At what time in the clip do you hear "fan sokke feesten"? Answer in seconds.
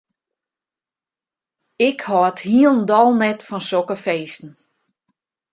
3.47-4.51